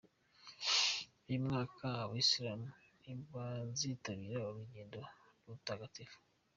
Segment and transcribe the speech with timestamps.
[1.27, 2.67] Uyu mwaka Abayisilamu
[3.01, 4.99] ntibazitabira urugendo
[5.45, 6.17] rutagatifu